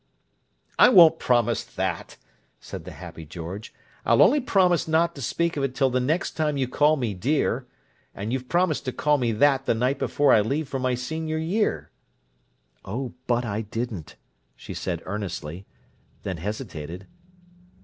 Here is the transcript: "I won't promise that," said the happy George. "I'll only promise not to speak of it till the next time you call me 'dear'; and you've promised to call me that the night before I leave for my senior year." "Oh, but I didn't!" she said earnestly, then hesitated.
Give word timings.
"I 0.79 0.89
won't 0.89 1.19
promise 1.19 1.63
that," 1.63 2.17
said 2.59 2.85
the 2.85 2.91
happy 2.93 3.23
George. 3.23 3.71
"I'll 4.03 4.23
only 4.23 4.39
promise 4.39 4.87
not 4.87 5.13
to 5.13 5.21
speak 5.21 5.55
of 5.55 5.63
it 5.63 5.75
till 5.75 5.91
the 5.91 5.99
next 5.99 6.31
time 6.31 6.57
you 6.57 6.67
call 6.67 6.95
me 6.95 7.13
'dear'; 7.13 7.67
and 8.15 8.33
you've 8.33 8.49
promised 8.49 8.85
to 8.85 8.93
call 8.93 9.19
me 9.19 9.31
that 9.31 9.67
the 9.67 9.75
night 9.75 9.99
before 9.99 10.33
I 10.33 10.41
leave 10.41 10.67
for 10.67 10.79
my 10.79 10.95
senior 10.95 11.37
year." 11.37 11.91
"Oh, 12.83 13.13
but 13.27 13.45
I 13.45 13.61
didn't!" 13.61 14.15
she 14.55 14.73
said 14.73 15.03
earnestly, 15.05 15.67
then 16.23 16.37
hesitated. 16.37 17.05